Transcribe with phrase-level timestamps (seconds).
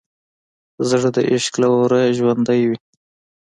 [0.89, 2.77] زړه د عشق له اوره ژوندی وي.